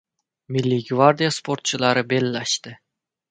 Milliy 0.55 0.81
gvardiya 0.87 1.35
sportchilari 1.37 2.05
bellashdi 2.13 2.77